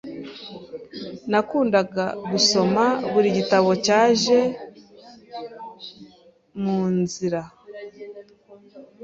Nakundaga 1.31 2.05
gusoma 2.31 2.83
buri 3.11 3.29
gitabo 3.37 3.69
cyaje 3.85 4.39
munzira. 6.61 7.41